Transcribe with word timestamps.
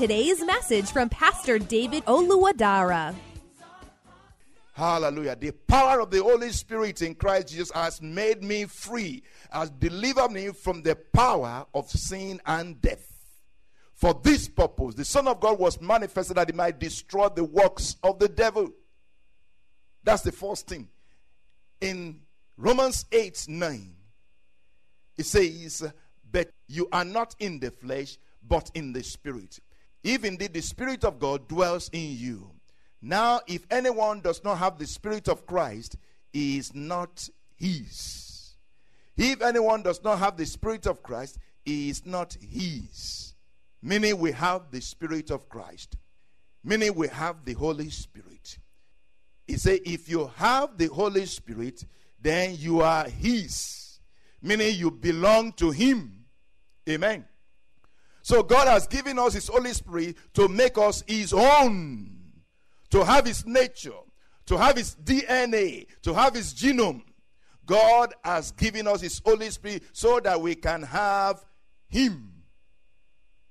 today's 0.00 0.42
message 0.42 0.90
from 0.90 1.10
Pastor 1.10 1.58
David 1.58 2.02
Oluwadara. 2.06 3.14
Hallelujah. 4.72 5.36
The 5.36 5.50
power 5.50 6.00
of 6.00 6.10
the 6.10 6.22
Holy 6.22 6.52
Spirit 6.52 7.02
in 7.02 7.14
Christ 7.14 7.48
Jesus 7.48 7.70
has 7.72 8.00
made 8.00 8.42
me 8.42 8.64
free, 8.64 9.22
has 9.50 9.68
delivered 9.68 10.30
me 10.32 10.52
from 10.52 10.80
the 10.80 10.96
power 10.96 11.66
of 11.74 11.90
sin 11.90 12.40
and 12.46 12.80
death. 12.80 13.06
For 13.92 14.18
this 14.24 14.48
purpose, 14.48 14.94
the 14.94 15.04
Son 15.04 15.28
of 15.28 15.38
God 15.38 15.58
was 15.58 15.78
manifested 15.82 16.38
that 16.38 16.48
he 16.48 16.56
might 16.56 16.80
destroy 16.80 17.28
the 17.28 17.44
works 17.44 17.96
of 18.02 18.18
the 18.18 18.28
devil. 18.28 18.70
That's 20.02 20.22
the 20.22 20.32
first 20.32 20.66
thing. 20.66 20.88
In 21.82 22.20
Romans 22.56 23.04
8 23.12 23.44
9, 23.50 23.94
it 25.18 25.26
says, 25.26 25.92
But 26.32 26.52
you 26.68 26.88
are 26.90 27.04
not 27.04 27.36
in 27.38 27.60
the 27.60 27.70
flesh, 27.70 28.16
but 28.42 28.70
in 28.72 28.94
the 28.94 29.02
spirit. 29.02 29.60
If 30.02 30.24
indeed 30.24 30.54
the 30.54 30.62
Spirit 30.62 31.04
of 31.04 31.18
God 31.18 31.48
dwells 31.48 31.90
in 31.92 32.16
you. 32.16 32.50
Now, 33.02 33.40
if 33.46 33.66
anyone 33.70 34.20
does 34.20 34.42
not 34.44 34.58
have 34.58 34.78
the 34.78 34.86
Spirit 34.86 35.28
of 35.28 35.46
Christ, 35.46 35.96
he 36.32 36.58
is 36.58 36.74
not 36.74 37.28
his. 37.56 38.54
If 39.16 39.42
anyone 39.42 39.82
does 39.82 40.02
not 40.02 40.18
have 40.18 40.36
the 40.36 40.46
Spirit 40.46 40.86
of 40.86 41.02
Christ, 41.02 41.38
he 41.64 41.90
is 41.90 42.06
not 42.06 42.36
his. 42.40 43.34
Meaning, 43.82 44.18
we 44.18 44.32
have 44.32 44.70
the 44.70 44.80
Spirit 44.80 45.30
of 45.30 45.48
Christ. 45.48 45.96
Meaning, 46.62 46.94
we 46.94 47.08
have 47.08 47.44
the 47.44 47.54
Holy 47.54 47.90
Spirit. 47.90 48.58
He 49.46 49.56
said, 49.56 49.80
if 49.84 50.08
you 50.08 50.30
have 50.36 50.76
the 50.78 50.86
Holy 50.86 51.26
Spirit, 51.26 51.84
then 52.20 52.56
you 52.58 52.80
are 52.80 53.08
his. 53.08 53.98
Meaning, 54.42 54.74
you 54.76 54.90
belong 54.90 55.52
to 55.54 55.70
him. 55.70 56.24
Amen. 56.88 57.24
So, 58.22 58.42
God 58.42 58.68
has 58.68 58.86
given 58.86 59.18
us 59.18 59.34
his 59.34 59.48
Holy 59.48 59.72
Spirit 59.72 60.16
to 60.34 60.48
make 60.48 60.76
us 60.78 61.02
his 61.06 61.32
own 61.32 62.20
to 62.90 63.04
have 63.04 63.24
his 63.24 63.46
nature, 63.46 63.92
to 64.46 64.56
have 64.56 64.76
his 64.76 64.96
DNA, 64.96 65.86
to 66.02 66.12
have 66.12 66.34
his 66.34 66.52
genome. 66.52 67.02
God 67.64 68.14
has 68.24 68.50
given 68.52 68.86
us 68.86 69.00
his 69.00 69.20
Holy 69.24 69.50
Spirit 69.50 69.84
so 69.92 70.20
that 70.20 70.40
we 70.40 70.56
can 70.56 70.82
have 70.82 71.44
him. 71.88 72.32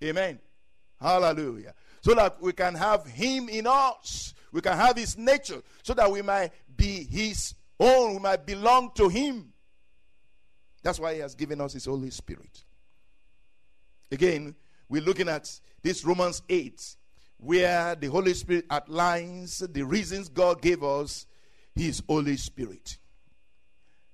Amen. 0.04 0.40
Hallelujah. 1.00 1.74
So 2.02 2.14
that 2.14 2.42
we 2.42 2.52
can 2.54 2.76
have 2.76 3.06
him 3.06 3.50
in 3.50 3.66
us. 3.68 4.34
We 4.52 4.62
can 4.62 4.78
have 4.78 4.98
his 4.98 5.18
nature 5.18 5.62
so 5.84 5.94
that 5.94 6.12
we 6.12 6.22
might 6.22 6.52
be 6.76 7.06
his 7.06 7.54
own. 7.80 8.14
We 8.14 8.20
might 8.20 8.46
belong 8.46 8.92
to 8.96 9.08
him. 9.08 9.54
That's 10.84 11.00
why 11.00 11.14
he 11.14 11.20
has 11.20 11.36
given 11.36 11.62
us 11.62 11.74
his 11.74 11.86
Holy 11.86 12.10
Spirit. 12.10 12.64
Again, 14.12 14.56
we're 14.88 15.02
looking 15.02 15.30
at 15.30 15.60
this 15.84 16.04
Romans 16.04 16.42
8 16.50 16.96
where 17.38 17.96
the 17.96 18.08
Holy 18.08 18.34
Spirit 18.34 18.66
outlines 18.70 19.60
the 19.60 19.84
reasons 19.84 20.28
God 20.28 20.62
gave 20.62 20.84
us 20.84 21.26
His 21.76 22.04
Holy 22.08 22.36
Spirit. 22.38 22.98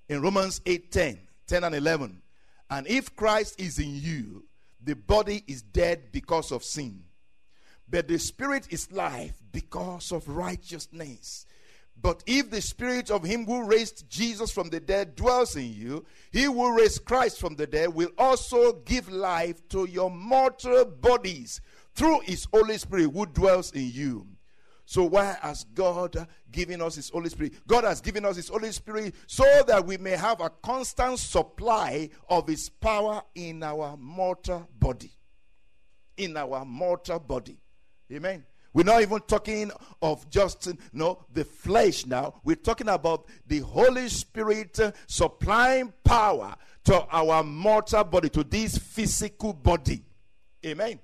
In 0.08 0.22
Romans 0.22 0.62
8 0.66 0.92
10, 0.92 1.20
10 1.48 1.64
and 1.64 1.76
11. 1.76 2.22
And 2.70 2.88
if 2.88 3.16
Christ 3.16 3.60
is 3.60 3.80
in 3.80 3.96
you, 3.96 4.46
the 4.84 4.96
body 4.96 5.44
is 5.48 5.62
dead 5.62 6.12
because 6.12 6.52
of 6.52 6.64
sin, 6.64 7.04
but 7.90 8.08
the 8.08 8.20
spirit 8.20 8.68
is 8.70 8.92
life 8.92 9.34
because 9.52 10.12
of 10.12 10.28
righteousness. 10.28 11.46
But 12.02 12.24
if 12.28 12.52
the 12.52 12.62
spirit 12.62 13.10
of 13.10 13.24
him 13.24 13.46
who 13.46 13.64
raised 13.64 14.10
Jesus 14.10 14.52
from 14.52 14.70
the 14.70 14.80
dead 14.80 15.16
dwells 15.16 15.56
in 15.56 15.74
you, 15.74 16.06
he 16.32 16.44
who 16.44 16.78
raised 16.78 17.06
Christ 17.06 17.40
from 17.40 17.56
the 17.56 17.66
dead 17.66 17.94
will 17.94 18.12
also 18.18 18.74
give 18.74 19.10
life 19.10 19.68
to 19.70 19.86
your 19.86 20.12
mortal 20.12 20.86
bodies 20.86 21.62
through 21.96 22.20
his 22.22 22.48
Holy 22.54 22.78
Spirit 22.78 23.12
who 23.12 23.26
dwells 23.26 23.72
in 23.72 23.90
you. 23.92 24.28
So, 24.88 25.04
why 25.06 25.36
has 25.42 25.64
God 25.74 26.28
given 26.52 26.80
us 26.82 26.96
his 26.96 27.10
Holy 27.10 27.30
Spirit? 27.30 27.54
God 27.66 27.86
has 27.86 28.02
given 28.02 28.24
us 28.24 28.36
his 28.36 28.50
Holy 28.50 28.72
Spirit 28.72 29.16
so 29.26 29.44
that 29.66 29.84
we 29.84 29.98
may 29.98 30.12
have 30.12 30.42
a 30.42 30.50
constant 30.50 31.18
supply 31.18 32.10
of 32.30 32.48
his 32.48 32.70
power 32.70 33.24
in 33.34 33.64
our 33.64 33.98
mortal 33.98 34.70
body. 34.78 35.12
In 36.18 36.38
our 36.38 36.64
mortal 36.66 37.20
body. 37.20 37.58
Amen. 38.12 38.46
We're 38.76 38.84
not 38.84 39.02
even 39.02 39.22
talking 39.22 39.72
of 40.02 40.30
just 40.30 40.68
you 40.68 40.78
know, 40.92 41.24
the 41.32 41.46
flesh 41.46 42.06
now. 42.06 42.42
We're 42.44 42.58
talking 42.58 42.90
about 42.90 43.26
the 43.48 43.60
Holy 43.60 44.10
Spirit 44.10 44.78
uh, 44.82 44.92
supplying 45.08 45.94
power 46.04 46.54
to 46.84 47.06
our 47.10 47.42
mortal 47.42 48.04
body, 48.04 48.28
to 48.32 48.44
this 48.44 48.78
physical 48.78 49.54
body. 49.54 50.04
Amen. 50.66 51.00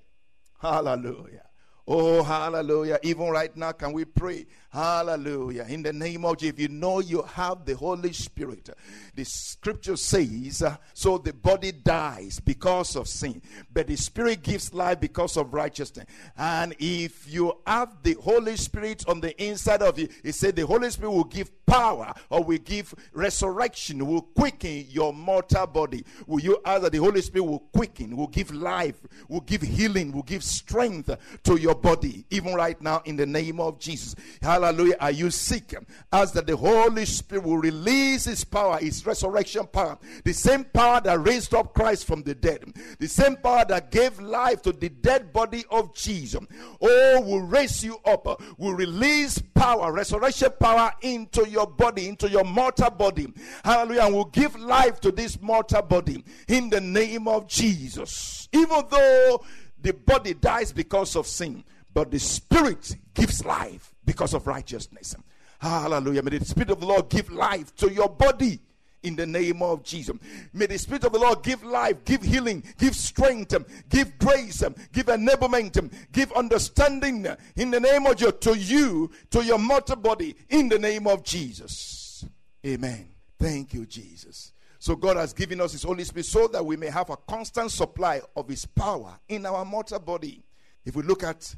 Hallelujah. 0.59 1.43
Oh, 1.87 2.21
hallelujah. 2.21 2.99
Even 3.03 3.29
right 3.29 3.55
now, 3.55 3.71
can 3.71 3.93
we 3.93 4.03
pray? 4.03 4.47
Hallelujah. 4.71 5.65
In 5.67 5.83
the 5.83 5.91
name 5.91 6.23
of 6.23 6.37
Jesus, 6.37 6.53
if 6.53 6.59
you 6.61 6.69
know 6.69 6.99
you 6.99 7.23
have 7.23 7.65
the 7.65 7.75
Holy 7.75 8.13
Spirit, 8.13 8.69
the 9.15 9.25
scripture 9.25 9.97
says, 9.97 10.63
uh, 10.63 10.77
so 10.93 11.17
the 11.17 11.33
body 11.33 11.73
dies 11.73 12.39
because 12.39 12.95
of 12.95 13.09
sin, 13.09 13.41
but 13.73 13.87
the 13.87 13.97
Spirit 13.97 14.43
gives 14.43 14.73
life 14.73 15.01
because 15.01 15.35
of 15.35 15.53
righteousness. 15.53 16.05
And 16.37 16.73
if 16.79 17.29
you 17.29 17.57
have 17.67 18.01
the 18.01 18.13
Holy 18.13 18.55
Spirit 18.55 19.03
on 19.09 19.19
the 19.19 19.37
inside 19.43 19.81
of 19.81 19.99
you, 19.99 20.07
it 20.23 20.35
said 20.35 20.55
the 20.55 20.65
Holy 20.65 20.89
Spirit 20.89 21.11
will 21.11 21.25
give 21.25 21.51
power 21.65 22.13
or 22.29 22.41
will 22.41 22.57
give 22.57 22.93
resurrection, 23.11 24.05
will 24.07 24.21
quicken 24.21 24.85
your 24.89 25.13
mortal 25.13 25.67
body. 25.67 26.05
Will 26.27 26.39
you 26.39 26.61
ask 26.63 26.83
that 26.83 26.93
the 26.93 26.97
Holy 26.99 27.21
Spirit 27.21 27.43
will 27.43 27.59
quicken, 27.59 28.15
will 28.15 28.27
give 28.27 28.53
life, 28.53 29.01
will 29.27 29.41
give 29.41 29.61
healing, 29.61 30.13
will 30.13 30.23
give 30.23 30.45
strength 30.45 31.13
to 31.43 31.57
your 31.57 31.75
body, 31.75 32.25
even 32.29 32.53
right 32.53 32.81
now 32.81 33.01
in 33.03 33.17
the 33.17 33.25
name 33.25 33.59
of 33.59 33.77
Jesus. 33.77 34.15
Hallelujah. 34.41 34.60
Are 34.63 35.11
you 35.11 35.31
sick? 35.31 35.73
Ask 36.11 36.33
that 36.33 36.47
the 36.47 36.55
Holy 36.55 37.05
Spirit 37.05 37.43
will 37.43 37.57
release 37.57 38.25
His 38.25 38.43
power, 38.43 38.77
His 38.77 39.05
resurrection 39.05 39.67
power, 39.67 39.97
the 40.23 40.33
same 40.33 40.63
power 40.65 41.01
that 41.01 41.25
raised 41.25 41.53
up 41.53 41.73
Christ 41.73 42.05
from 42.05 42.23
the 42.23 42.35
dead, 42.35 42.73
the 42.99 43.07
same 43.07 43.35
power 43.37 43.65
that 43.67 43.91
gave 43.91 44.19
life 44.19 44.61
to 44.63 44.71
the 44.71 44.89
dead 44.89 45.33
body 45.33 45.63
of 45.69 45.93
Jesus. 45.95 46.43
Oh, 46.81 47.21
will 47.21 47.41
raise 47.41 47.83
you 47.83 47.97
up, 48.05 48.41
will 48.57 48.73
release 48.73 49.39
power, 49.53 49.91
resurrection 49.91 50.49
power 50.59 50.91
into 51.01 51.47
your 51.49 51.67
body, 51.67 52.07
into 52.07 52.29
your 52.29 52.43
mortal 52.43 52.89
body. 52.89 53.27
Hallelujah. 53.63 54.03
And 54.03 54.15
will 54.15 54.25
give 54.25 54.55
life 54.59 54.99
to 55.01 55.11
this 55.11 55.39
mortal 55.41 55.81
body 55.81 56.23
in 56.47 56.69
the 56.69 56.81
name 56.81 57.27
of 57.27 57.47
Jesus. 57.47 58.47
Even 58.51 58.83
though 58.89 59.43
the 59.81 59.93
body 59.93 60.33
dies 60.33 60.71
because 60.71 61.15
of 61.15 61.27
sin, 61.27 61.63
but 61.93 62.11
the 62.11 62.19
spirit 62.19 62.95
gives 63.13 63.43
life 63.43 63.90
because 64.05 64.33
of 64.33 64.47
righteousness. 64.47 65.15
Hallelujah. 65.59 66.23
May 66.23 66.37
the 66.37 66.45
spirit 66.45 66.71
of 66.71 66.79
the 66.79 66.85
Lord 66.85 67.09
give 67.09 67.31
life 67.31 67.75
to 67.77 67.91
your 67.91 68.09
body 68.09 68.59
in 69.03 69.15
the 69.15 69.25
name 69.25 69.61
of 69.61 69.83
Jesus. 69.83 70.15
May 70.53 70.67
the 70.67 70.77
Spirit 70.77 71.03
of 71.05 71.13
the 71.13 71.19
Lord 71.19 71.43
give 71.43 71.63
life, 71.63 72.03
give 72.05 72.21
healing, 72.21 72.63
give 72.77 72.95
strength, 72.95 73.55
give 73.89 74.17
grace, 74.19 74.63
give 74.91 75.07
enablement, 75.07 75.91
give 76.11 76.31
understanding 76.33 77.27
in 77.55 77.71
the 77.71 77.79
name 77.79 78.05
of 78.05 78.17
Jesus 78.17 78.35
to 78.41 78.57
you, 78.57 79.11
to 79.31 79.43
your 79.43 79.59
mortal 79.59 79.95
body, 79.95 80.35
in 80.49 80.69
the 80.69 80.79
name 80.79 81.07
of 81.07 81.23
Jesus. 81.23 82.25
Amen. 82.65 83.07
Thank 83.39 83.73
you, 83.73 83.85
Jesus. 83.85 84.53
So 84.77 84.95
God 84.95 85.17
has 85.17 85.33
given 85.33 85.61
us 85.61 85.71
His 85.73 85.83
Holy 85.83 86.03
Spirit 86.03 86.25
so 86.25 86.47
that 86.47 86.65
we 86.65 86.75
may 86.75 86.87
have 86.87 87.09
a 87.09 87.17
constant 87.17 87.71
supply 87.71 88.21
of 88.35 88.47
His 88.47 88.65
power 88.65 89.19
in 89.27 89.45
our 89.45 89.65
mortal 89.65 89.99
body. 89.99 90.43
If 90.85 90.95
we 90.95 91.03
look 91.03 91.23
at 91.23 91.55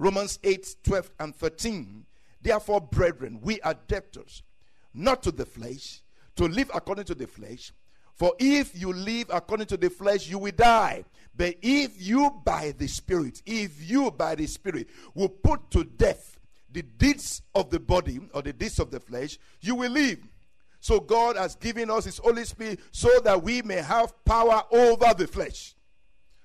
Romans 0.00 0.38
8, 0.42 0.76
12, 0.82 1.10
and 1.20 1.36
13, 1.36 2.06
therefore, 2.40 2.80
brethren, 2.80 3.38
we 3.42 3.60
are 3.60 3.74
debtors, 3.86 4.42
not 4.94 5.22
to 5.22 5.30
the 5.30 5.44
flesh, 5.44 6.00
to 6.36 6.46
live 6.46 6.70
according 6.72 7.04
to 7.04 7.14
the 7.14 7.26
flesh. 7.26 7.70
For 8.14 8.32
if 8.38 8.80
you 8.80 8.94
live 8.94 9.26
according 9.30 9.66
to 9.66 9.76
the 9.76 9.90
flesh, 9.90 10.26
you 10.26 10.38
will 10.38 10.52
die. 10.52 11.04
But 11.36 11.56
if 11.60 12.00
you 12.00 12.30
by 12.46 12.72
the 12.78 12.86
Spirit, 12.86 13.42
if 13.44 13.90
you 13.90 14.10
by 14.10 14.36
the 14.36 14.46
Spirit 14.46 14.88
will 15.14 15.28
put 15.28 15.70
to 15.72 15.84
death 15.84 16.38
the 16.72 16.80
deeds 16.80 17.42
of 17.54 17.68
the 17.68 17.78
body 17.78 18.20
or 18.32 18.40
the 18.40 18.54
deeds 18.54 18.78
of 18.78 18.90
the 18.90 19.00
flesh, 19.00 19.38
you 19.60 19.74
will 19.74 19.90
live. 19.90 20.18
So 20.80 20.98
God 20.98 21.36
has 21.36 21.56
given 21.56 21.90
us 21.90 22.06
His 22.06 22.16
Holy 22.16 22.44
Spirit 22.46 22.80
so 22.90 23.10
that 23.24 23.42
we 23.42 23.60
may 23.60 23.82
have 23.82 24.24
power 24.24 24.62
over 24.70 25.12
the 25.12 25.26
flesh. 25.26 25.74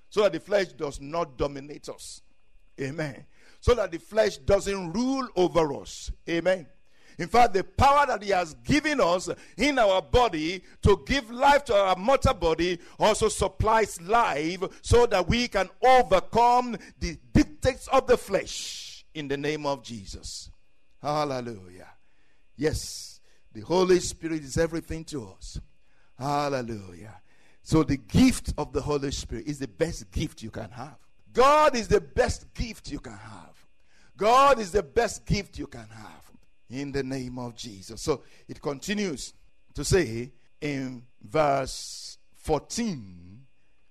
So 0.10 0.24
that 0.24 0.34
the 0.34 0.42
flesh 0.42 0.68
does 0.74 1.00
not 1.00 1.38
dominate 1.38 1.88
us. 1.88 2.22
Amen. 2.82 3.26
So 3.66 3.74
that 3.74 3.92
the 3.92 3.98
flesh 3.98 4.38
doesn't 4.38 4.94
rule 4.94 5.28
over 5.36 5.74
us. 5.82 6.12
Amen. 6.30 6.68
In 7.18 7.28
fact, 7.28 7.56
the 7.56 7.64
power 7.64 8.06
that 8.06 8.22
He 8.22 8.30
has 8.30 8.54
given 8.64 9.02
us 9.02 9.28
in 9.58 9.80
our 9.80 10.04
body 10.04 10.62
to 10.84 11.02
give 11.08 11.32
life 11.32 11.66
to 11.66 11.74
our 11.74 11.96
mortal 11.96 12.36
body 12.36 12.78
also 13.00 13.28
supplies 13.28 14.00
life 14.04 14.62
so 14.84 15.08
that 15.08 15.28
we 15.28 15.48
can 15.48 15.68
overcome 15.84 16.78
the 17.00 17.18
dictates 17.34 17.88
of 17.88 18.06
the 18.06 18.18
flesh 18.18 19.04
in 19.16 19.28
the 19.28 19.38
name 19.38 19.66
of 19.66 19.82
Jesus. 19.82 20.52
Hallelujah. 21.02 21.90
Yes, 22.56 23.20
the 23.52 23.62
Holy 23.62 24.00
Spirit 24.00 24.44
is 24.44 24.60
everything 24.60 25.06
to 25.06 25.28
us. 25.36 25.60
Hallelujah. 26.20 27.20
So, 27.64 27.82
the 27.82 27.98
gift 27.98 28.54
of 28.60 28.74
the 28.74 28.82
Holy 28.82 29.10
Spirit 29.10 29.48
is 29.48 29.58
the 29.58 29.68
best 29.68 30.12
gift 30.12 30.44
you 30.44 30.52
can 30.52 30.70
have. 30.70 31.00
God 31.34 31.76
is 31.76 31.88
the 31.88 32.00
best 32.00 32.54
gift 32.54 32.92
you 32.92 33.00
can 33.00 33.18
have. 33.18 33.55
God 34.18 34.60
is 34.60 34.72
the 34.72 34.84
best 34.84 35.26
gift 35.26 35.58
you 35.58 35.68
can 35.68 35.88
have 35.90 36.32
in 36.70 36.92
the 36.92 37.04
name 37.04 37.38
of 37.38 37.56
Jesus. 37.56 38.02
So 38.02 38.24
it 38.48 38.62
continues 38.62 39.34
to 39.74 39.84
say 39.84 40.32
in 40.62 41.04
verse 41.22 42.18
14, 42.36 43.42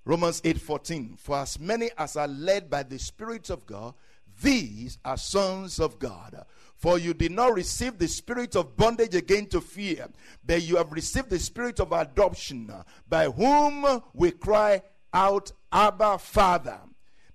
Romans 0.05 0.41
8 0.45 0.61
14, 0.61 1.17
for 1.19 1.39
as 1.39 1.59
many 1.59 1.91
as 1.97 2.17
are 2.17 2.29
led 2.29 2.69
by 2.69 2.83
the 2.83 2.99
Spirit 2.99 3.51
of 3.51 3.67
God, 3.67 3.95
these 4.43 4.99
are 5.05 5.17
sons 5.17 5.79
of 5.79 5.99
God. 5.99 6.45
For 6.77 6.99
you 6.99 7.15
did 7.15 7.33
not 7.33 7.55
receive 7.55 7.99
the 7.99 8.09
spirit 8.09 8.57
of 8.57 8.77
bondage 8.77 9.15
again 9.15 9.47
to 9.47 9.61
fear, 9.61 10.09
but 10.45 10.63
you 10.63 10.77
have 10.77 10.93
received 10.93 11.31
the 11.31 11.39
spirit 11.39 11.81
of 11.81 11.93
adoption, 11.93 12.71
by 13.09 13.27
whom 13.27 14.03
we 14.13 14.33
cry 14.33 14.83
out, 15.13 15.53
Abba, 15.73 16.19
Father. 16.19 16.81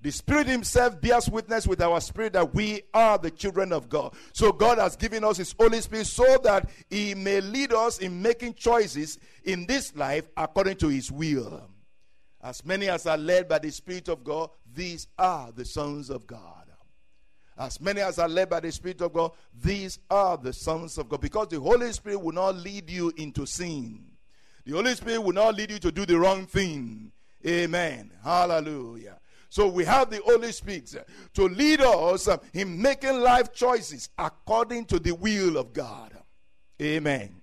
The 0.01 0.11
Spirit 0.11 0.47
Himself 0.47 1.01
bears 1.01 1.29
witness 1.29 1.67
with 1.67 1.81
our 1.81 1.99
spirit 1.99 2.33
that 2.33 2.53
we 2.53 2.83
are 2.93 3.17
the 3.17 3.31
children 3.31 3.73
of 3.73 3.89
God. 3.89 4.13
So 4.33 4.51
God 4.53 4.77
has 4.77 4.95
given 4.95 5.25
us 5.25 5.37
His 5.37 5.53
Holy 5.59 5.81
Spirit 5.81 6.07
so 6.07 6.37
that 6.43 6.69
He 6.89 7.13
may 7.15 7.41
lead 7.41 7.73
us 7.73 7.99
in 7.99 8.21
making 8.21 8.53
choices 8.53 9.19
in 9.43 9.65
this 9.65 9.93
life 9.95 10.29
according 10.37 10.77
to 10.77 10.87
His 10.87 11.11
will. 11.11 11.69
As 12.41 12.65
many 12.65 12.87
as 12.87 13.05
are 13.05 13.17
led 13.17 13.49
by 13.49 13.59
the 13.59 13.71
Spirit 13.71 14.07
of 14.07 14.23
God, 14.23 14.49
these 14.73 15.07
are 15.17 15.51
the 15.51 15.65
sons 15.65 16.09
of 16.09 16.25
God. 16.25 16.59
As 17.57 17.81
many 17.81 17.99
as 17.99 18.17
are 18.19 18.29
led 18.29 18.49
by 18.49 18.61
the 18.61 18.71
Spirit 18.71 19.01
of 19.01 19.11
God, 19.11 19.31
these 19.61 19.99
are 20.09 20.37
the 20.37 20.53
sons 20.53 20.97
of 20.97 21.09
God. 21.09 21.19
Because 21.19 21.49
the 21.49 21.59
Holy 21.59 21.91
Spirit 21.91 22.21
will 22.21 22.31
not 22.31 22.55
lead 22.55 22.89
you 22.89 23.11
into 23.17 23.45
sin. 23.45 24.05
The 24.65 24.71
Holy 24.71 24.95
Spirit 24.95 25.21
will 25.21 25.33
not 25.33 25.55
lead 25.55 25.71
you 25.71 25.79
to 25.79 25.91
do 25.91 26.05
the 26.05 26.17
wrong 26.17 26.45
thing. 26.45 27.11
Amen. 27.45 28.11
Hallelujah. 28.23 29.19
So 29.49 29.67
we 29.67 29.83
have 29.85 30.09
the 30.09 30.21
Holy 30.23 30.51
Spirit 30.51 30.95
eh, 30.95 31.03
to 31.33 31.43
lead 31.45 31.81
us 31.81 32.27
eh, 32.27 32.37
in 32.53 32.79
making 32.81 33.19
life 33.19 33.51
choices 33.51 34.09
according 34.17 34.85
to 34.85 34.99
the 34.99 35.11
will 35.11 35.57
of 35.57 35.73
God. 35.73 36.13
Amen. 36.81 37.41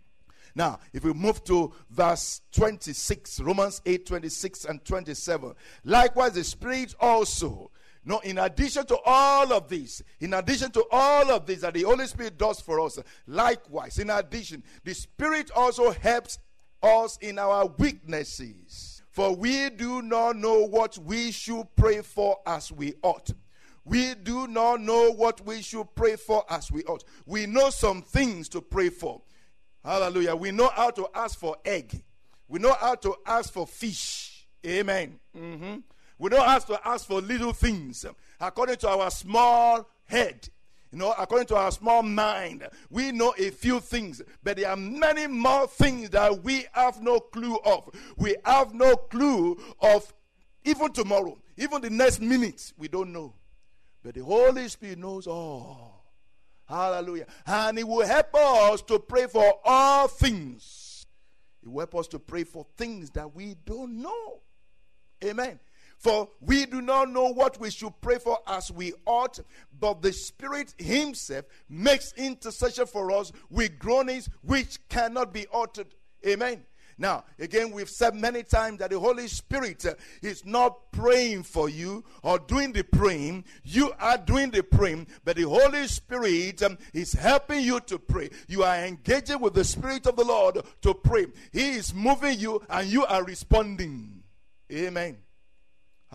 Now, 0.54 0.78
if 0.92 1.04
we 1.04 1.12
move 1.12 1.44
to 1.44 1.74
verse 1.90 2.40
26, 2.52 3.40
Romans 3.40 3.82
8 3.84 4.06
26 4.06 4.64
and 4.64 4.84
27. 4.84 5.54
Likewise, 5.84 6.32
the 6.32 6.44
Spirit 6.44 6.94
also. 6.98 7.70
No, 8.08 8.20
in 8.20 8.38
addition 8.38 8.86
to 8.86 8.98
all 9.04 9.52
of 9.52 9.68
this, 9.68 10.00
in 10.20 10.32
addition 10.32 10.70
to 10.70 10.84
all 10.92 11.28
of 11.30 11.44
this 11.44 11.62
that 11.62 11.74
the 11.74 11.82
Holy 11.82 12.06
Spirit 12.06 12.38
does 12.38 12.60
for 12.60 12.80
us, 12.80 13.00
likewise, 13.26 13.98
in 13.98 14.10
addition, 14.10 14.62
the 14.84 14.94
Spirit 14.94 15.50
also 15.50 15.90
helps 15.90 16.38
us 16.82 17.18
in 17.20 17.38
our 17.38 17.66
weaknesses. 17.66 18.95
For 19.16 19.34
we 19.34 19.70
do 19.70 20.02
not 20.02 20.36
know 20.36 20.66
what 20.66 20.98
we 20.98 21.32
should 21.32 21.74
pray 21.74 22.02
for 22.02 22.36
as 22.44 22.70
we 22.70 22.92
ought. 23.00 23.30
We 23.82 24.14
do 24.14 24.46
not 24.46 24.82
know 24.82 25.10
what 25.10 25.40
we 25.46 25.62
should 25.62 25.86
pray 25.94 26.16
for 26.16 26.44
as 26.50 26.70
we 26.70 26.84
ought. 26.84 27.02
We 27.24 27.46
know 27.46 27.70
some 27.70 28.02
things 28.02 28.46
to 28.50 28.60
pray 28.60 28.90
for. 28.90 29.22
Hallelujah. 29.82 30.36
We 30.36 30.50
know 30.50 30.68
how 30.68 30.90
to 30.90 31.08
ask 31.14 31.38
for 31.38 31.56
egg. 31.64 32.02
We 32.46 32.58
know 32.58 32.74
how 32.78 32.94
to 32.96 33.14
ask 33.24 33.50
for 33.54 33.66
fish. 33.66 34.46
Amen. 34.66 35.18
Mm-hmm. 35.34 35.76
We 36.18 36.28
know 36.28 36.42
how 36.42 36.58
to 36.58 36.86
ask 36.86 37.06
for 37.06 37.22
little 37.22 37.54
things 37.54 38.04
according 38.38 38.76
to 38.76 38.88
our 38.90 39.10
small 39.10 39.88
head. 40.04 40.46
You 40.92 40.98
know, 40.98 41.14
according 41.18 41.48
to 41.48 41.56
our 41.56 41.70
small 41.72 42.02
mind, 42.02 42.66
we 42.90 43.12
know 43.12 43.34
a 43.38 43.50
few 43.50 43.80
things, 43.80 44.22
but 44.42 44.56
there 44.56 44.70
are 44.70 44.76
many 44.76 45.26
more 45.26 45.66
things 45.66 46.10
that 46.10 46.42
we 46.42 46.66
have 46.72 47.02
no 47.02 47.18
clue 47.18 47.58
of. 47.64 47.90
We 48.16 48.36
have 48.44 48.72
no 48.72 48.96
clue 48.96 49.58
of 49.80 50.12
even 50.64 50.92
tomorrow, 50.92 51.38
even 51.56 51.80
the 51.80 51.90
next 51.90 52.20
minute, 52.20 52.72
we 52.76 52.88
don't 52.88 53.12
know. 53.12 53.34
But 54.02 54.14
the 54.14 54.24
Holy 54.24 54.68
Spirit 54.68 54.98
knows 54.98 55.26
all. 55.26 56.04
Hallelujah. 56.68 57.26
And 57.46 57.78
He 57.78 57.84
will 57.84 58.06
help 58.06 58.34
us 58.34 58.82
to 58.82 58.98
pray 58.98 59.26
for 59.26 59.54
all 59.64 60.08
things. 60.08 61.06
He 61.62 61.68
will 61.68 61.80
help 61.80 61.94
us 61.96 62.08
to 62.08 62.18
pray 62.18 62.44
for 62.44 62.66
things 62.76 63.10
that 63.10 63.34
we 63.34 63.54
don't 63.64 64.00
know. 64.02 64.40
Amen. 65.24 65.58
For 65.98 66.28
we 66.40 66.66
do 66.66 66.82
not 66.82 67.10
know 67.10 67.32
what 67.32 67.58
we 67.58 67.70
should 67.70 68.00
pray 68.00 68.18
for 68.18 68.38
as 68.46 68.70
we 68.70 68.92
ought, 69.06 69.40
but 69.78 70.02
the 70.02 70.12
Spirit 70.12 70.74
Himself 70.78 71.46
makes 71.68 72.12
intercession 72.14 72.86
for 72.86 73.10
us 73.12 73.32
with 73.50 73.78
groanings 73.78 74.28
which 74.42 74.78
cannot 74.88 75.32
be 75.32 75.46
uttered. 75.52 75.94
Amen. 76.26 76.64
Now, 76.98 77.24
again, 77.38 77.72
we've 77.72 77.90
said 77.90 78.14
many 78.14 78.42
times 78.42 78.78
that 78.78 78.90
the 78.90 78.98
Holy 78.98 79.28
Spirit 79.28 79.84
uh, 79.84 79.94
is 80.22 80.46
not 80.46 80.92
praying 80.92 81.42
for 81.42 81.68
you 81.68 82.02
or 82.22 82.38
doing 82.38 82.72
the 82.72 82.84
praying. 82.84 83.44
You 83.64 83.92
are 84.00 84.16
doing 84.16 84.50
the 84.50 84.62
praying, 84.62 85.08
but 85.22 85.36
the 85.36 85.42
Holy 85.42 85.86
Spirit 85.88 86.62
um, 86.62 86.78
is 86.94 87.12
helping 87.12 87.60
you 87.60 87.80
to 87.80 87.98
pray. 87.98 88.30
You 88.48 88.62
are 88.62 88.76
engaging 88.76 89.40
with 89.40 89.52
the 89.52 89.64
Spirit 89.64 90.06
of 90.06 90.16
the 90.16 90.24
Lord 90.24 90.58
to 90.82 90.94
pray. 90.94 91.26
He 91.52 91.72
is 91.72 91.92
moving 91.92 92.38
you 92.38 92.62
and 92.70 92.88
you 92.88 93.04
are 93.04 93.22
responding. 93.22 94.22
Amen. 94.72 95.18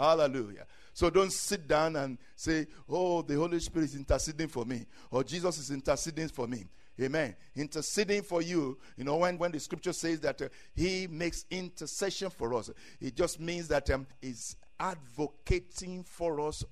Hallelujah. 0.01 0.65
So 0.93 1.12
don't 1.12 1.31
sit 1.31 1.67
down 1.67 1.96
and 1.96 2.17
say, 2.36 2.65
Oh, 2.89 3.22
the 3.22 3.36
Holy 3.36 3.60
Spirit 3.60 3.86
is 3.86 3.96
interceding 3.96 4.48
for 4.48 4.65
me, 4.65 4.88
or 5.12 5.24
Jesus 5.24 5.60
is 5.60 5.70
interceding 5.70 6.27
for 6.27 6.48
me. 6.48 6.65
Amen. 7.00 7.36
Interceding 7.55 8.24
for 8.24 8.41
you. 8.41 8.79
You 8.98 9.03
know, 9.03 9.17
when, 9.17 9.38
when 9.38 9.51
the 9.51 9.60
scripture 9.60 9.93
says 9.93 10.20
that 10.22 10.41
uh, 10.41 10.50
he 10.75 11.05
makes 11.05 11.46
intercession 11.51 12.31
for 12.31 12.55
us, 12.55 12.72
it 13.00 13.15
just 13.15 13.39
means 13.39 13.67
that 13.67 13.91
um, 13.91 14.08
he's 14.22 14.55
advocating 14.79 16.03
for 16.03 16.39
us 16.48 16.65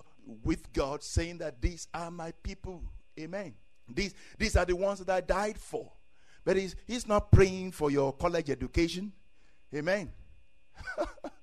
with 0.43 0.73
God, 0.73 1.03
saying 1.03 1.37
that 1.37 1.61
these 1.61 1.87
are 1.93 2.09
my 2.09 2.31
people. 2.43 2.81
Amen. 3.19 3.53
These, 3.87 4.15
these 4.39 4.55
are 4.55 4.65
the 4.65 4.75
ones 4.75 4.99
that 4.99 5.09
I 5.15 5.21
died 5.21 5.59
for. 5.59 5.91
But 6.43 6.57
he's, 6.57 6.75
he's 6.87 7.07
not 7.07 7.31
praying 7.31 7.73
for 7.73 7.91
your 7.91 8.11
college 8.11 8.49
education. 8.49 9.11
Amen. 9.73 10.11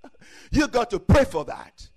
you 0.50 0.68
got 0.68 0.90
to 0.90 1.00
pray 1.00 1.24
for 1.24 1.44
that. 1.44 1.88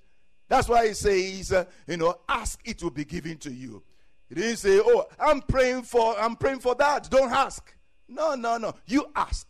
That's 0.47 0.67
why 0.67 0.87
he 0.87 0.93
says, 0.93 1.51
uh, 1.51 1.65
you 1.87 1.97
know, 1.97 2.15
ask 2.27 2.59
it 2.65 2.81
will 2.81 2.89
be 2.89 3.05
given 3.05 3.37
to 3.39 3.51
you. 3.51 3.83
He 4.27 4.35
didn't 4.35 4.57
say, 4.57 4.79
"Oh, 4.83 5.05
I'm 5.19 5.41
praying 5.41 5.83
for 5.83 6.17
I'm 6.19 6.35
praying 6.35 6.59
for 6.59 6.75
that. 6.75 7.09
Don't 7.09 7.31
ask." 7.31 7.73
No, 8.07 8.35
no, 8.35 8.57
no. 8.57 8.73
You 8.87 9.05
ask. 9.15 9.47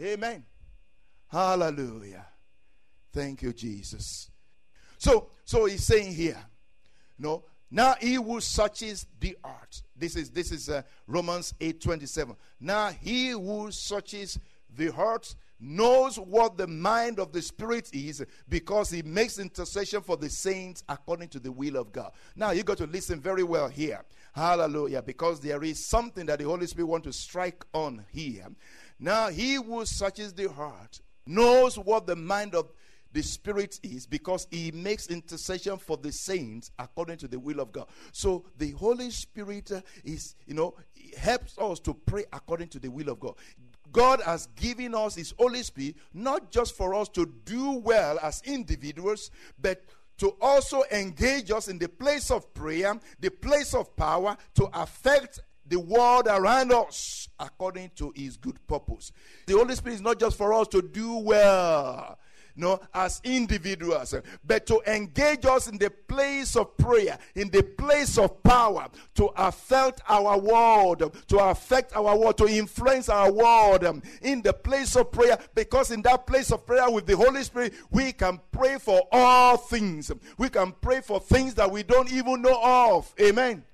Amen. 0.00 0.44
Hallelujah. 1.28 2.26
Thank 3.12 3.42
you, 3.42 3.52
Jesus. 3.52 4.30
So, 4.98 5.28
so 5.44 5.66
he's 5.66 5.84
saying 5.84 6.14
here, 6.14 6.38
you 7.18 7.24
know, 7.24 7.44
now 7.70 7.94
he 8.00 8.14
who 8.14 8.40
searches 8.40 9.06
the 9.20 9.36
heart. 9.44 9.82
This 9.96 10.16
is 10.16 10.30
this 10.30 10.50
is 10.50 10.68
uh, 10.68 10.82
Romans 11.06 11.54
eight 11.60 11.80
twenty 11.80 12.06
seven. 12.06 12.36
Now 12.60 12.88
he 12.90 13.30
who 13.30 13.70
searches 13.70 14.38
the 14.74 14.92
heart 14.92 15.34
knows 15.64 16.18
what 16.18 16.56
the 16.56 16.66
mind 16.66 17.18
of 17.18 17.32
the 17.32 17.42
Spirit 17.42 17.90
is 17.92 18.24
because 18.48 18.90
he 18.90 19.02
makes 19.02 19.38
intercession 19.38 20.02
for 20.02 20.16
the 20.16 20.28
saints 20.28 20.84
according 20.88 21.28
to 21.28 21.40
the 21.40 21.50
will 21.50 21.76
of 21.76 21.92
God. 21.92 22.12
Now, 22.36 22.50
you 22.50 22.62
got 22.62 22.78
to 22.78 22.86
listen 22.86 23.20
very 23.20 23.42
well 23.42 23.68
here. 23.68 24.02
Hallelujah. 24.34 25.02
Because 25.02 25.40
there 25.40 25.62
is 25.64 25.84
something 25.84 26.26
that 26.26 26.38
the 26.38 26.44
Holy 26.44 26.66
Spirit 26.66 26.86
wants 26.86 27.06
to 27.06 27.12
strike 27.12 27.64
on 27.72 28.04
here. 28.12 28.46
Now, 28.98 29.28
he 29.28 29.54
who 29.54 29.84
searches 29.86 30.32
the 30.34 30.50
heart 30.50 31.00
knows 31.26 31.78
what 31.78 32.06
the 32.06 32.16
mind 32.16 32.54
of 32.54 32.70
the 33.14 33.22
Spirit 33.22 33.78
is 33.82 34.06
because 34.06 34.46
He 34.50 34.72
makes 34.72 35.06
intercession 35.06 35.78
for 35.78 35.96
the 35.96 36.12
saints 36.12 36.72
according 36.78 37.16
to 37.18 37.28
the 37.28 37.38
will 37.38 37.60
of 37.60 37.72
God. 37.72 37.86
So 38.12 38.44
the 38.58 38.72
Holy 38.72 39.10
Spirit 39.10 39.70
is, 40.04 40.34
you 40.46 40.54
know, 40.54 40.74
helps 41.16 41.56
us 41.56 41.78
to 41.80 41.94
pray 41.94 42.24
according 42.32 42.68
to 42.68 42.80
the 42.80 42.90
will 42.90 43.08
of 43.08 43.20
God. 43.20 43.36
God 43.94 44.20
has 44.22 44.48
given 44.56 44.94
us 44.94 45.14
His 45.14 45.32
Holy 45.38 45.62
Spirit 45.62 45.94
not 46.12 46.50
just 46.50 46.76
for 46.76 46.94
us 46.94 47.08
to 47.10 47.32
do 47.46 47.78
well 47.78 48.18
as 48.22 48.42
individuals, 48.44 49.30
but 49.58 49.82
to 50.18 50.34
also 50.40 50.82
engage 50.92 51.50
us 51.50 51.68
in 51.68 51.78
the 51.78 51.88
place 51.88 52.30
of 52.30 52.52
prayer, 52.52 52.98
the 53.20 53.30
place 53.30 53.72
of 53.72 53.96
power, 53.96 54.36
to 54.56 54.68
affect 54.74 55.40
the 55.66 55.78
world 55.78 56.26
around 56.28 56.72
us 56.72 57.28
according 57.38 57.90
to 57.96 58.12
his 58.14 58.36
good 58.36 58.58
purpose. 58.66 59.12
The 59.46 59.54
Holy 59.54 59.74
Spirit 59.74 59.96
is 59.96 60.00
not 60.02 60.20
just 60.20 60.36
for 60.36 60.52
us 60.52 60.68
to 60.68 60.82
do 60.82 61.16
well, 61.18 62.18
no, 62.56 62.80
as 62.92 63.20
individuals, 63.24 64.14
but 64.44 64.66
to 64.66 64.80
engage 64.86 65.44
us 65.44 65.68
in 65.68 65.78
the 65.78 65.90
place 65.90 66.56
of 66.56 66.76
prayer, 66.76 67.18
in 67.34 67.50
the 67.50 67.62
place 67.62 68.16
of 68.18 68.42
power, 68.42 68.88
to 69.14 69.26
affect 69.36 70.00
our 70.08 70.38
world, 70.38 71.16
to 71.28 71.38
affect 71.38 71.94
our 71.96 72.16
world, 72.16 72.38
to 72.38 72.46
influence 72.46 73.08
our 73.08 73.32
world 73.32 73.84
um, 73.84 74.02
in 74.22 74.42
the 74.42 74.52
place 74.52 74.96
of 74.96 75.10
prayer. 75.10 75.38
Because 75.54 75.90
in 75.90 76.02
that 76.02 76.26
place 76.26 76.52
of 76.52 76.66
prayer 76.66 76.90
with 76.90 77.06
the 77.06 77.16
Holy 77.16 77.42
Spirit, 77.42 77.74
we 77.90 78.12
can 78.12 78.40
pray 78.52 78.78
for 78.78 79.02
all 79.10 79.56
things. 79.56 80.10
We 80.38 80.48
can 80.48 80.72
pray 80.80 81.00
for 81.00 81.20
things 81.20 81.54
that 81.54 81.70
we 81.70 81.82
don't 81.82 82.12
even 82.12 82.42
know 82.42 82.60
of. 82.62 83.12
Amen. 83.20 83.64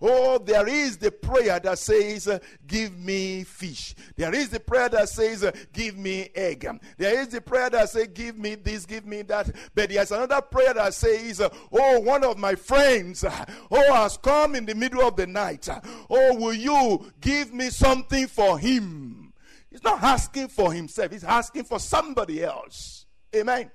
Oh, 0.00 0.38
there 0.38 0.68
is 0.68 0.98
the 0.98 1.10
prayer 1.10 1.58
that 1.60 1.78
says, 1.78 2.28
uh, 2.28 2.38
Give 2.66 2.96
me 2.98 3.44
fish. 3.44 3.94
There 4.16 4.34
is 4.34 4.50
the 4.50 4.60
prayer 4.60 4.88
that 4.90 5.08
says, 5.08 5.44
uh, 5.44 5.52
Give 5.72 5.96
me 5.96 6.28
egg. 6.34 6.68
There 6.98 7.20
is 7.20 7.28
the 7.28 7.40
prayer 7.40 7.70
that 7.70 7.88
says, 7.88 8.08
Give 8.08 8.36
me 8.36 8.56
this, 8.56 8.84
give 8.84 9.06
me 9.06 9.22
that. 9.22 9.50
But 9.74 9.90
there's 9.90 10.12
another 10.12 10.42
prayer 10.42 10.74
that 10.74 10.94
says, 10.94 11.40
uh, 11.40 11.48
Oh, 11.72 12.00
one 12.00 12.24
of 12.24 12.36
my 12.38 12.54
friends, 12.54 13.24
oh, 13.24 13.94
has 13.94 14.16
come 14.18 14.54
in 14.54 14.66
the 14.66 14.74
middle 14.74 15.02
of 15.02 15.16
the 15.16 15.26
night. 15.26 15.68
Oh, 16.10 16.34
will 16.34 16.54
you 16.54 17.12
give 17.20 17.54
me 17.54 17.70
something 17.70 18.26
for 18.26 18.58
him? 18.58 19.32
He's 19.70 19.82
not 19.82 20.02
asking 20.02 20.48
for 20.48 20.72
himself, 20.72 21.12
he's 21.12 21.24
asking 21.24 21.64
for 21.64 21.78
somebody 21.78 22.42
else. 22.42 23.06
Amen. 23.34 23.70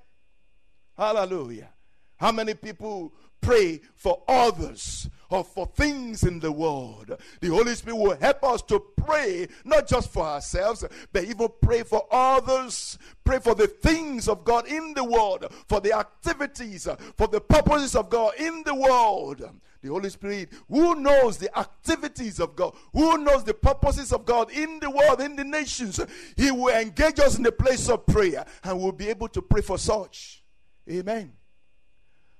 Hallelujah. 0.96 1.68
How 2.16 2.32
many 2.32 2.54
people 2.54 3.12
pray 3.40 3.80
for 3.94 4.22
others 4.28 5.08
or 5.32 5.42
for 5.42 5.66
things 5.66 6.24
in 6.24 6.38
the 6.38 6.52
world. 6.52 7.16
The 7.40 7.48
Holy 7.48 7.74
Spirit 7.74 7.96
will 7.96 8.16
help 8.16 8.44
us 8.44 8.62
to 8.62 8.80
pray, 8.96 9.48
not 9.64 9.86
just 9.86 10.12
for 10.12 10.24
ourselves, 10.24 10.84
but 11.12 11.24
even 11.24 11.48
pray 11.60 11.82
for 11.82 12.06
others. 12.10 12.98
Pray 13.24 13.38
for 13.38 13.54
the 13.54 13.66
things 13.66 14.28
of 14.28 14.44
God 14.44 14.66
in 14.68 14.92
the 14.94 15.04
world, 15.04 15.46
for 15.68 15.80
the 15.80 15.96
activities, 15.96 16.86
for 17.16 17.26
the 17.28 17.40
purposes 17.40 17.96
of 17.96 18.10
God 18.10 18.34
in 18.38 18.62
the 18.64 18.74
world. 18.74 19.48
The 19.80 19.88
Holy 19.88 20.10
Spirit, 20.10 20.50
who 20.68 20.94
knows 20.96 21.38
the 21.38 21.58
activities 21.58 22.38
of 22.38 22.54
God, 22.54 22.76
who 22.92 23.18
knows 23.18 23.42
the 23.42 23.54
purposes 23.54 24.12
of 24.12 24.24
God 24.24 24.50
in 24.52 24.78
the 24.78 24.90
world, 24.90 25.20
in 25.20 25.34
the 25.34 25.44
nations, 25.44 25.98
He 26.36 26.52
will 26.52 26.74
engage 26.74 27.18
us 27.18 27.36
in 27.36 27.42
the 27.42 27.50
place 27.50 27.88
of 27.88 28.06
prayer 28.06 28.44
and 28.62 28.78
we'll 28.78 28.92
be 28.92 29.08
able 29.08 29.28
to 29.28 29.42
pray 29.42 29.62
for 29.62 29.78
such. 29.78 30.44
Amen. 30.88 31.32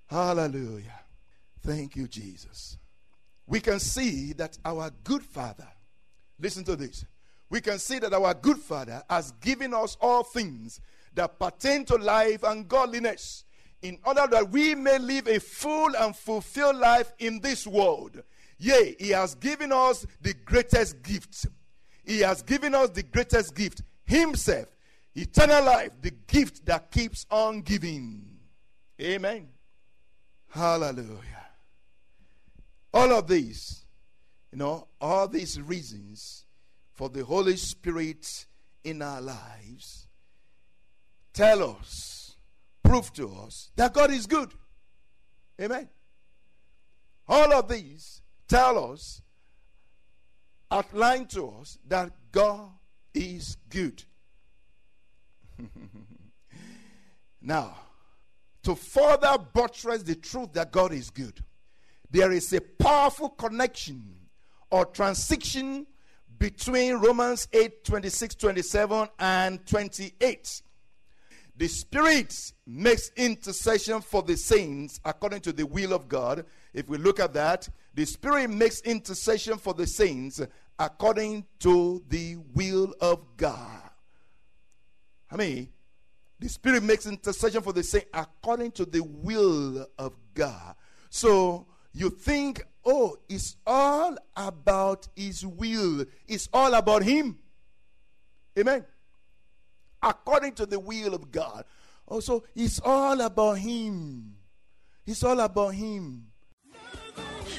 Hallelujah. 0.07 1.01
Thank 1.63 1.97
you, 1.97 2.07
Jesus. 2.07 2.79
We 3.53 3.61
can 3.61 3.81
see 3.81 4.33
that 4.39 4.57
our 4.65 4.91
good 5.05 5.23
Father, 5.23 5.69
listen 6.41 6.65
to 6.65 6.75
this. 6.75 7.05
We 7.51 7.61
can 7.61 7.79
see 7.79 7.99
that 7.99 8.15
our 8.15 8.33
good 8.33 8.57
Father 8.57 9.03
has 9.11 9.33
given 9.43 9.75
us 9.75 9.95
all 10.01 10.23
things 10.23 10.81
that 11.13 11.39
pertain 11.39 11.85
to 11.85 11.97
life 11.97 12.45
and 12.45 12.67
godliness 12.67 13.45
in 13.83 13.99
order 14.07 14.27
that 14.31 14.51
we 14.51 14.75
may 14.75 14.99
live 14.99 15.27
a 15.29 15.39
full 15.39 15.95
and 15.95 16.17
fulfilled 16.17 16.77
life 16.77 17.13
in 17.19 17.41
this 17.41 17.67
world. 17.67 18.23
Yea, 18.57 18.97
He 18.99 19.11
has 19.11 19.35
given 19.35 19.71
us 19.71 20.07
the 20.23 20.33
greatest 20.33 21.03
gift. 21.03 21.45
He 22.07 22.21
has 22.21 22.41
given 22.41 22.75
us 22.75 22.89
the 22.89 23.03
greatest 23.03 23.55
gift 23.55 23.83
Himself, 24.07 24.75
eternal 25.15 25.63
life, 25.63 25.91
the 26.01 26.13
gift 26.27 26.65
that 26.65 26.91
keeps 26.91 27.27
on 27.31 27.61
giving. 27.61 28.25
Amen. 28.99 29.49
Hallelujah. 30.49 31.42
All 32.95 33.13
of 33.13 33.27
these, 33.27 33.85
you 34.51 34.59
know, 34.59 34.89
all 35.01 35.27
these 35.29 35.61
reasons 35.61 36.45
for 36.93 37.09
the 37.09 37.25
Holy 37.25 37.57
Spirit 37.57 38.47
in 38.85 39.01
our 39.01 39.21
lives 39.21 40.09
tell 41.33 41.63
us, 41.63 42.37
prove 42.83 43.13
to 43.15 43.29
us 43.45 43.71
that 43.77 43.95
God 43.95 44.11
is 44.11 44.27
good. 44.27 44.53
Amen. 45.61 45.89
All 47.29 47.53
of 47.53 47.69
these 47.69 48.21
tell 48.49 48.93
us, 48.93 49.23
outline 50.71 51.27
to 51.27 51.49
us 51.61 51.79
that 51.89 52.11
God 52.31 52.71
is 53.15 53.57
good. 53.69 54.03
now, 57.41 57.77
to 58.63 58.75
further 58.75 59.37
buttress 59.39 60.03
the 60.03 60.15
truth 60.15 60.53
that 60.53 60.73
God 60.73 60.93
is 60.93 61.11
good, 61.11 61.43
there 62.12 62.31
is 62.31 62.52
a 62.52 62.61
powerful 62.61 63.31
connection 63.31 64.14
or 64.71 64.85
transition 64.85 65.87
between 66.38 66.97
Romans 66.97 67.49
8 67.52 67.85
26, 67.85 68.35
27, 68.35 69.09
and 69.19 69.66
28. 69.66 70.62
The 71.57 71.69
Spirit 71.69 72.52
makes 72.66 73.11
intercession 73.16 74.00
for 74.00 74.23
the 74.23 74.37
saints 74.37 75.00
according 75.04 75.40
to 75.42 75.52
the 75.52 75.64
will 75.64 75.92
of 75.92 76.09
God. 76.09 76.45
If 76.75 76.88
we 76.88 76.99
look 76.99 77.19
at 77.19 77.33
that, 77.35 77.69
the 77.95 78.04
Spirit 78.04 78.50
makes 78.50 78.81
intercession 78.83 79.57
for 79.59 79.73
the 79.73 79.87
saints 79.87 80.40
according 80.78 81.47
to 81.61 82.02
the 82.09 82.37
will 82.54 82.95
of 83.00 83.25
God. 83.37 83.83
I 85.31 85.37
mean, 85.37 85.69
the 86.40 86.49
Spirit 86.49 86.83
makes 86.83 87.07
intercession 87.07 87.62
for 87.62 87.73
the 87.73 87.83
saints 87.83 88.09
according 88.12 88.73
to 88.73 88.85
the 88.85 89.00
will 89.00 89.87
of 89.99 90.14
God. 90.35 90.75
So 91.09 91.66
you 91.93 92.11
think, 92.11 92.67
oh, 92.85 93.17
it's 93.29 93.57
all 93.67 94.17
about 94.37 95.09
His 95.15 95.45
will, 95.47 96.05
it's 96.27 96.49
all 96.53 96.75
about 96.75 97.03
Him. 97.03 97.39
Amen. 98.59 98.85
According 100.03 100.55
to 100.55 100.67
the 100.67 100.81
will 100.81 101.15
of 101.15 101.31
God. 101.31 101.65
Also, 102.07 102.45
it's 102.55 102.81
all 102.85 103.21
about 103.21 103.59
Him. 103.59 104.35
It's 105.07 105.23
all 105.23 105.41
about 105.41 105.75
Him. 105.75 106.32